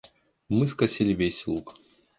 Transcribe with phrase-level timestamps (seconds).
[0.49, 1.75] Мы скосили весь луг.